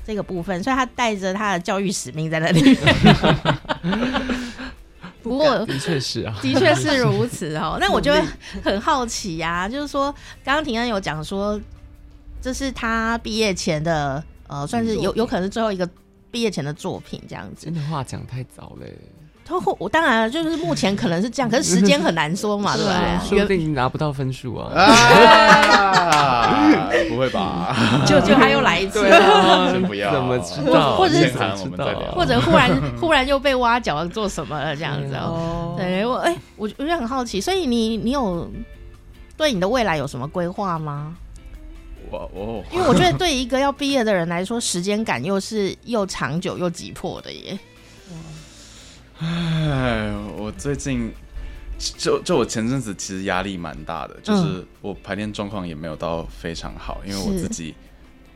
[0.06, 2.78] 这个部分，所以他带着他的教育使命在那里。
[5.24, 7.78] 不过的确是啊，的确是如此哦。
[7.80, 8.22] 那我就会
[8.62, 10.14] 很好奇呀、啊，就是说，
[10.44, 11.60] 刚刚庭恩有讲说，
[12.42, 14.22] 这是他毕业前的，
[14.54, 15.90] 呃，算是有有可能是最后一个
[16.30, 17.66] 毕业前的作品，这样子。
[17.66, 18.86] 真的话讲太早了。
[19.46, 23.28] 他后我当然就是目前可能是这样，可是时间很难说嘛， 对不对？
[23.28, 24.72] 说不定拿不到分数啊！
[27.10, 27.76] 不会吧？
[28.08, 29.02] 就就他又来一次，
[29.72, 30.96] 先不要，怎么知道？
[30.96, 35.76] 或者是我们再聊，或者忽然忽然又被挖角做什么了这样子哦？
[35.78, 38.50] 对我哎，我我就很好奇，所以你你有
[39.36, 41.14] 对你的未来有什么规划吗？
[42.10, 47.60] 我我因为我觉得对一个要毕业的人来说，时间感又是又长久又急迫的耶。
[49.20, 51.12] 哎，我最近
[51.78, 57.74] 就就我前阵子其实压力蛮大的，就是我排练状况也没有到非常好，因为我自己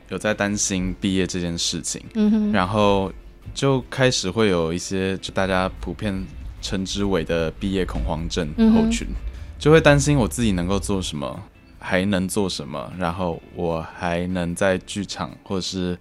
[0.09, 3.11] 有在担心毕业这件事情，嗯，然后
[3.53, 6.25] 就开始会有一些就大家普遍
[6.61, 9.07] 称之为的毕业恐慌症候群，
[9.59, 11.43] 就会担心我自己能够做什么，
[11.79, 15.97] 还能做什么，然后我还能在剧场或是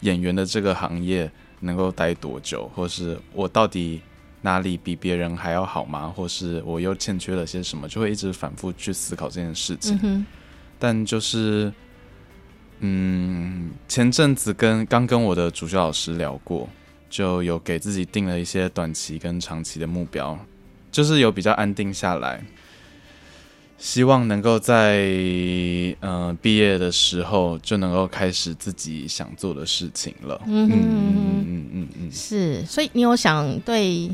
[0.00, 4.00] 演员的这个行业能够待多久，或是我到底。
[4.40, 6.14] 哪里比别人还要好吗？
[6.14, 7.88] 或是我又欠缺了些什么？
[7.88, 9.98] 就会一直反复去思考这件事情。
[10.04, 10.24] 嗯、
[10.78, 11.72] 但就是，
[12.78, 16.68] 嗯，前阵子跟刚跟我的主修老师聊过，
[17.10, 20.38] 就有给自己定了一些短期跟长期的目标，
[20.92, 22.40] 就是有比较安定下来，
[23.78, 30.40] 希望能够在嗯、呃、毕业的时候就能够开始自己想做的事情了。
[30.46, 32.64] 嗯嗯嗯嗯嗯嗯，是。
[32.66, 34.10] 所以你有想对？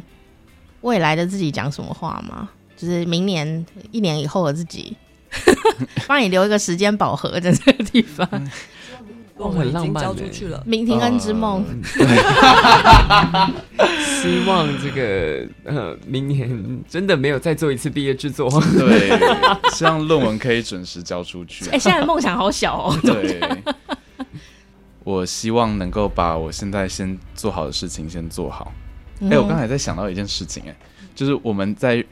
[0.83, 2.51] 未来的自己讲什么话吗？
[2.77, 4.95] 就是明年一年以后的自己，
[6.07, 8.29] 帮你留一个时间饱和在这个地方。
[9.37, 11.65] 我们已经交出去了，明庭恩之梦。
[13.99, 18.49] 希望这个呃，明年真的没有再做一次毕业制作。
[18.79, 19.11] 对，
[19.75, 21.65] 希望论文可以准时交出去。
[21.67, 22.99] 哎、欸，现在梦想好小哦。
[23.03, 23.41] 对，
[25.05, 28.73] 我希望能够把我现在先做好的事情先做好。
[29.21, 30.77] 哎、欸，我刚才在想到一件事情、欸，哎，
[31.15, 32.03] 就是我们在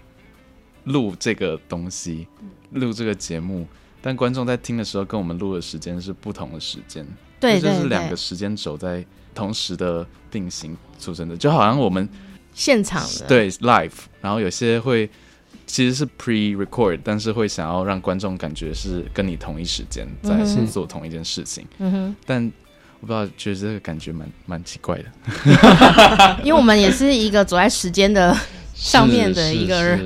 [0.85, 2.27] 录这个东西，
[2.73, 3.67] 录这个节目，
[4.03, 7.07] 但观众在听的时候，跟我们录的时间是不同的时间，
[7.41, 9.03] 对，就是两个时间轴在
[9.35, 12.07] 同时的并行出生的，就好像我们
[12.53, 13.27] 现场的。
[13.27, 15.09] 对 live，然后有些会
[15.67, 22.53] 其实是 pre-record，但是会想要让观众感觉是跟你同一时间在做同一件事情，嗯哼，但。
[23.01, 28.33] 我不知道，觉得这个感觉蛮蛮奇怪的， 因为我们也是一个走在时间的
[28.77, 29.99] 上面的一个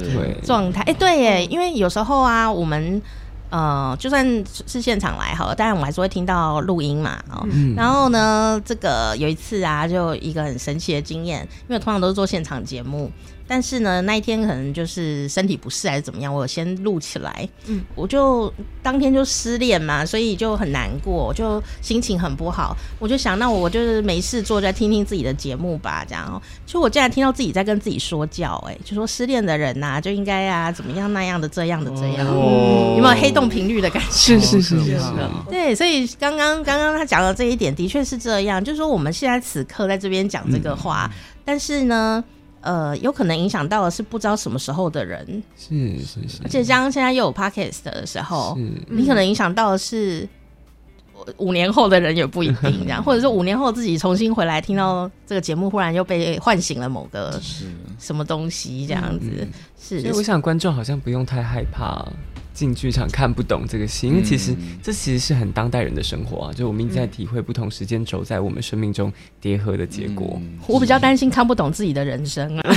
[0.42, 0.80] 状态。
[0.84, 3.02] 哎，对耶，因为有时候啊，我们
[3.50, 4.24] 呃，就算
[4.66, 7.18] 是现场来好了，当然我们还是会听到录音嘛。
[7.30, 13.10] 哦，嗯、然后呢，这个有一次啊，就一个很神奇的经验，因为通常都是做现场节目。
[13.48, 17.48] 但是呢，那一天可能就是身体不适还是怎么样，我先录起来。
[17.66, 22.76] 嗯，我就当天就失恋嘛，所以就很难过，就心情很不好。
[22.98, 26.42] 我就想，那我就是没事做，再听听自己的节目吧，这样。
[26.66, 34.10] 就我竟然听到自己在跟自己说教，哎，就说失恋的人呐、啊，就应该啊怎么样那样的这样的这样，哦、有没有黑洞频率的感觉？
[34.10, 35.04] 是是是是是。
[35.48, 42.24] 对，所以刚刚刚刚他讲的这一点的确是这样，就是说我们现在此刻在这边讲这个话，嗯、但是呢。
[42.60, 50.28] 呃，有可能影响到的是不知道什么时候的人，是是是，而且像现在又有 podcast 的时候，你可能影响到的是
[51.38, 57.40] 五年后的人也不一定这样， 或者说五年后自己重新回来听到这个节目，忽然又被唤醒了某个
[57.98, 59.48] 什么东西这样子，嗯、
[59.80, 60.00] 是。
[60.00, 62.06] 所以我想观众好像不用太害怕。
[62.56, 70.38] 进剧场看不懂这个戏，因为其实、嗯、这其实是很当代人的生活啊，就我们一直在体会不同时间轴在我们生命中叠合的结果。
[70.40, 72.76] 嗯、我比较担心看不懂自己的人生啊，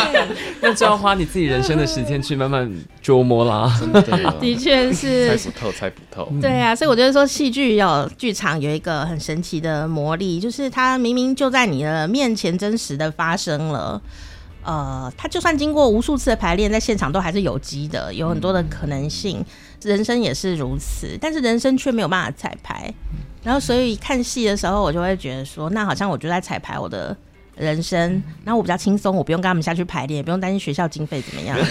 [0.62, 2.66] 那就要花你自己人生的时间去慢慢
[3.04, 3.70] 琢磨啦。
[4.40, 6.32] 的确是猜不透，猜不透。
[6.40, 14.00] 对啊，所以我觉得说戏剧有剧场有一个很神奇的魔力，就是它明明就在你的面前真实的发生了。
[14.64, 19.38] 呃，他就算经过无数次的排练，在现场都还是有机的，有很多的可能性。
[19.38, 19.46] 嗯、
[19.82, 22.92] 人生也是如此，但是人生却没有办法彩排。
[23.12, 27.14] 嗯、然后，所以看戏的时候，我就会觉得说，那好像我就在彩排我的
[27.56, 28.14] 人生。
[28.14, 31.56] 嗯、然后我比较轻松，我不用跟他们下去排练，也不用担心学校经费怎么样。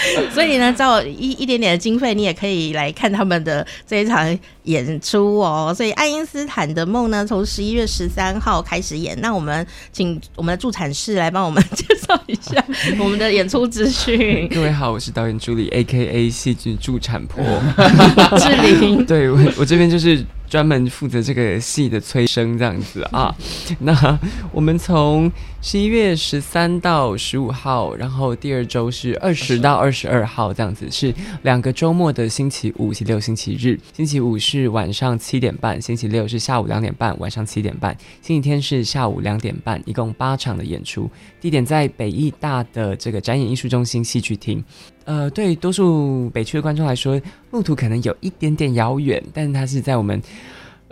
[0.32, 4.26] 所以呢，照一一点点的经费，你也可以来看他们的这一场
[4.64, 5.72] 演出哦。
[5.76, 9.18] 所以爱因斯坦的梦呢，从十一月十三号开始演。
[9.20, 12.64] 那我们请 我们的助产士来帮我们介绍一下
[12.98, 14.48] 我们的演出资讯。
[14.48, 17.44] 各位好，我是导演助理，A K A 戏剧助产婆
[18.38, 19.04] 志玲。
[19.04, 20.24] 对，我我这边就是。
[20.50, 23.32] 专门负责这个戏的催生这样子啊，
[23.78, 24.18] 那
[24.50, 25.30] 我们从
[25.62, 33.78] 十一月十三到十五号，然后第二周是二十到二十二号这样子，是两个周末的星期五、星期六、星期日。
[33.96, 37.96] 星期五是是晚上七点半，星期六是下午两点半，晚上七点半。
[38.20, 41.08] 星期天是下午两点半，一共八场的演出，
[41.40, 44.62] 地点在北艺大的这个展演艺术中心戏剧厅。
[45.04, 47.20] 呃，对多数北区的观众来说，
[47.52, 50.20] 路途可能有一点点遥远，但是它是在我们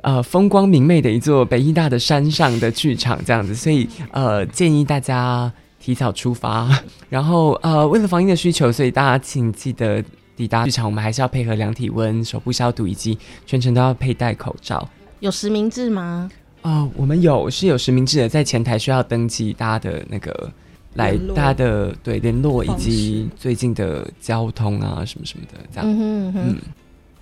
[0.02, 6.70] 呃风光明媚的一座北艺大的山上的剧场这样子，所以呃建议大家提早出发。
[7.10, 10.04] 然后呃为了防疫的需求，所以大家请记得
[10.38, 14.88] 抵达剧场，我们还是要配合量体温、手部消毒，以及全程都要佩戴口罩。
[15.18, 16.30] 有实名制吗？
[16.62, 20.48] 哦、呃，我们有是有实名制的，在前台需要登记大家的那个。
[20.94, 25.84] 来，大家的对联络以及最近的交通啊，什么什么的，这样。
[25.88, 26.56] 嗯哼哼，嗯，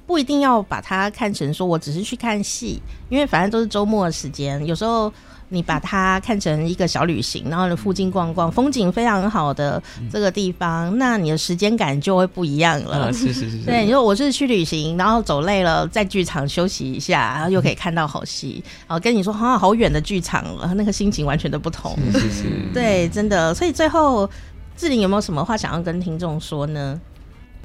[0.07, 5.11] 不一定要把它看成说我只是去看戏，因为反正都是周末的时间，有时候。
[5.49, 9.81] 你把它看成一个小旅行，然后呢，附近逛逛，风景非常好的
[10.11, 13.07] 这个地方，嗯、那你的时间感就会不一样了。
[13.07, 13.59] 啊、是是是，是。
[13.65, 18.61] 对，你说我是去旅行，然后走累了，在剧场休息一下，然后又可以看到好戏。
[18.89, 20.45] 哦、嗯，跟你说好好远的剧场，
[20.77, 21.97] 那个心情完全都不同。
[22.13, 22.45] 是是是。
[22.75, 23.55] 对，真的。
[23.55, 24.29] 所以最后，
[24.77, 27.01] 志玲有没有什么话想要跟听众说呢？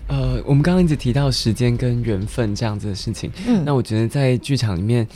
[0.08, 3.32] 呃，我们刚刚一直提到时间跟缘分这样子的事情。
[3.48, 3.64] 嗯。
[3.66, 5.08] 那我觉得在剧场里面。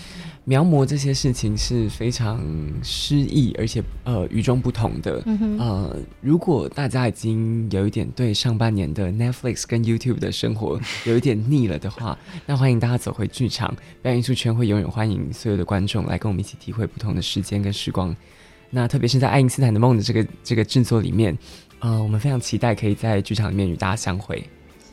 [0.48, 2.40] 描摹这些事情是非常
[2.84, 5.22] 诗意，而且呃与众不同的。
[5.26, 5.58] 嗯。
[5.60, 18.16] 呃，如果大家已经有一点对上半年的 Netflix 跟 YouTube 的生活有一点腻了的话， 那欢迎大家走回剧场，表演艺术圈会永远欢迎所有的观众来跟我们一起体会不同的时间跟时光。
[18.70, 21.36] 那特别是在爱因斯坦的梦的这个这个制作里面，
[21.80, 24.44] 呃，我们非常期待可以在剧场里面与大家相会。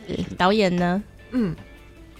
[0.06, 1.02] 是导演呢？
[1.32, 1.54] 嗯。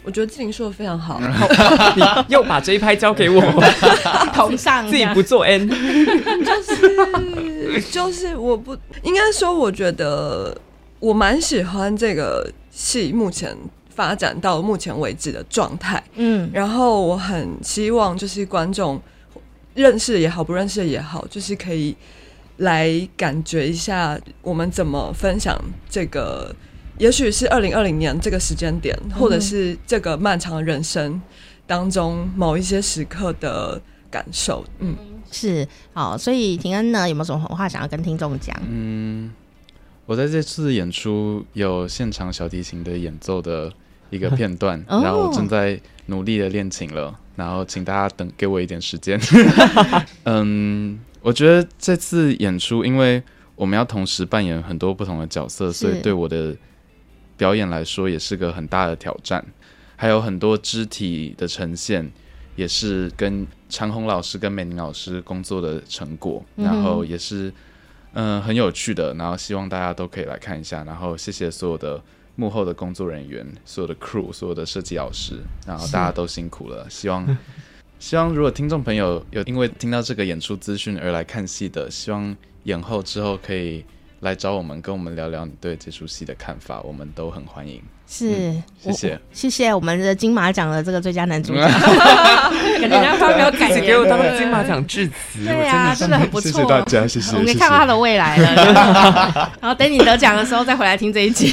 [0.05, 1.21] 我觉得志玲说的非常好，
[1.97, 3.41] 你又把这一拍交给我，
[4.35, 5.69] 头上自己不做 N，
[6.45, 10.57] 就是就是我不应该说，我觉得
[10.99, 13.57] 我蛮喜欢这个戏目前
[13.89, 19.01] 发展到目前为止的状态，嗯，然后我很希望就是观众
[19.75, 21.95] 认识也好，不认识也好，就是可以
[22.57, 25.57] 来感觉一下我们怎么分享
[25.89, 26.53] 这个。
[27.03, 31.21] 也许是二零二零年这个时间点，或者是这个漫长的人生
[31.67, 34.65] 当中某一些时刻的感受。
[34.79, 34.95] 嗯，
[35.29, 38.57] 是好，所以庭恩呢，有没有什么话想要跟听众讲？
[38.71, 39.33] 嗯，
[40.07, 43.73] 我在这次演出有现场小提琴的演奏的
[44.11, 49.21] 一个片段， 哦、然后我正在努力的练琴了，然后请大家等给我一点时间。
[50.23, 53.21] 嗯，我觉得这次演出，因为
[53.57, 56.57] 我们要同时扮演很多不同的角色，所以对我的。
[57.43, 59.45] 表演来说也是个很大的挑战，
[59.97, 62.09] 还有很多肢体的呈现，
[62.55, 67.53] 也是跟长虹老师跟美玲老师工作的成果，嗯、然后也是
[68.13, 72.01] 嗯、呃、很有趣的，然后希望大家都可以来看一下，然后谢谢所有的
[72.37, 77.37] 幕后的工作人员，所有的 crew，所有的设计老师，然后大家都辛苦了，希望
[77.99, 83.85] 希望如果听众朋友有因为听到这个演出资讯而来看戏的，希望演后之后可以。
[84.23, 87.83] 来找我们，跟我们聊聊你对这出戏的看法，我们都很欢迎。
[88.07, 91.61] 是，嗯、谢谢，谢谢我们的金马奖的这个最佳男主角，
[92.81, 96.51] 感觉他发表感言， 给我当金马奖致辞，对啊，真的很不错。
[96.53, 97.37] 谢谢大家，谢谢。
[97.37, 101.53] 我们看到他的未来了， 然后等你得奖的时候再回来听这一集，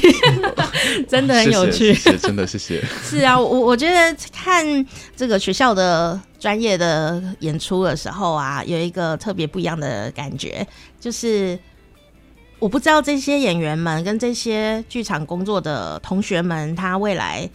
[1.07, 2.83] 真的很有趣，谢谢，真的谢谢。
[3.03, 10.67] 是啊，我我觉得看这个学校的专业的演出的时候啊，有一个特别不一样的感觉，
[10.99, 11.57] 就是。
[12.59, 17.49] 我不知道这些演员们跟这些剧场工作的同学们，他未来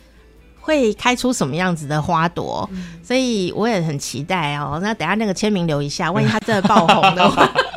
[0.61, 4.79] 会开出什么样子的花朵，嗯、所以我也很期待哦。
[4.83, 7.49] 那等下那个签名留一下，万一他真的爆红的话。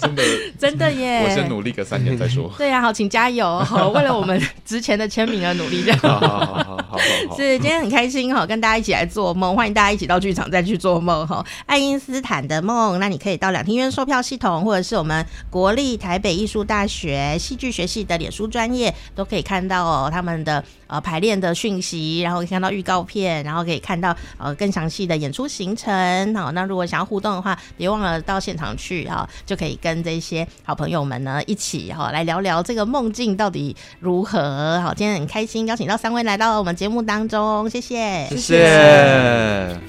[0.00, 0.22] 真的，
[0.58, 1.24] 真的耶！
[1.24, 2.50] 我先努力个三年再说。
[2.56, 3.58] 对呀、啊，好，请加油！
[3.64, 5.98] 好，为了我们之前的签名而努力，这样。
[5.98, 7.36] 好好好好好。
[7.36, 11.44] 是，今天很开心哈，跟大家一起来做梦，欢迎大家一起到剧场再去做梦哈。
[11.66, 26.34] 爱因斯坦的梦，那你可以到两厅院售票系统，或者是我们国立台北艺术大学戏剧学系的脸书专业，都可以看到哦他们的呃排练的讯息，然后可以看到预告片，然后可以看到呃更详细的演出行程。
[26.34, 29.98] 好，那如果想要互动的话，别忘了到现场去哈，就可以跟。
[30.08, 34.80] 这些好朋友们呢一起哈来聊聊这个梦境到底如何。
[34.80, 39.80] 好，今天很开心邀请到三位来到我们节目当中，谢谢，谢谢。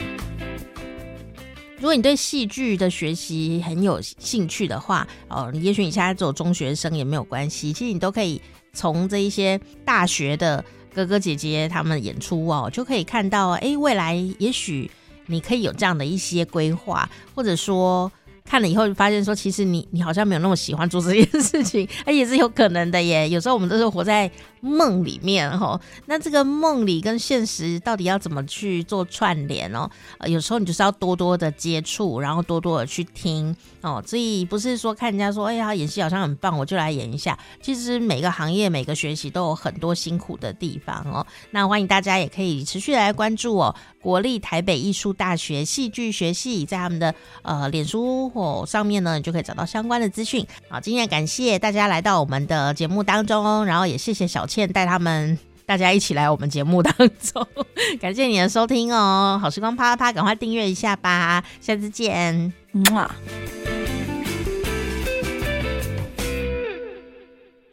[1.77, 8.41] 如果你对戏剧的学习很有兴趣的话，哦，你也许你现在做中学生也没有关系，其实你都可以
[8.73, 10.61] 从这一些大学的
[10.99, 14.91] 哥哥姐姐他们演出哦，就可以看到，哎，未来也许
[15.27, 18.11] 你可以有这样的一些规划，或者说。
[18.45, 23.29] 看了以后就发现说，其实你你好像没有那么喜欢做这件事情，哎，也是有可能的耶。
[23.29, 24.27] 有时候我们都是活在
[24.61, 29.89] 梦里面哈，那这个梦里跟现实到底要怎么去做串联哦？
[30.17, 34.03] 呃，有时候你就是要多多的接触，然后多多的去听哦。
[34.05, 37.37] 所以不是说看人家说，哎呀，演戏好像很棒，我就来演一下。
[37.61, 41.25] 其实每个行业、每个学习都有很多辛苦的地方哦。
[41.51, 43.75] 那欢迎大家也可以持续来关注哦。
[44.01, 50.45] 国立台北艺术大学戏剧学系在他们的呃脸书或上面呢，你就可以找到相关的资讯。
[50.69, 57.47] 好，今天感谢大家来到我们的节目当中，然后也谢谢小倩带他们大家一起来我们节目当中，
[58.01, 59.39] 感谢你的收听哦。
[59.39, 63.78] 好时光啪啪啪，赶快订阅一下吧，下次见，嗯。